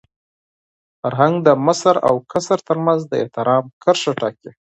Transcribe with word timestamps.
فرهنګ 1.01 1.35
د 1.47 1.49
مشر 1.65 1.95
او 2.07 2.15
کشر 2.31 2.59
تر 2.69 2.77
منځ 2.85 3.01
د 3.07 3.13
احترام 3.23 3.63
کرښه 3.83 4.11
ټاکي. 4.19 4.51